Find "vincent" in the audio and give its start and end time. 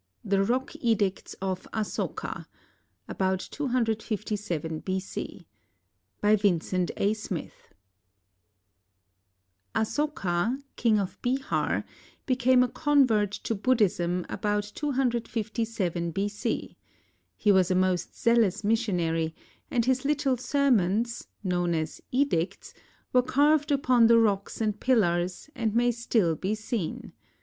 6.37-6.89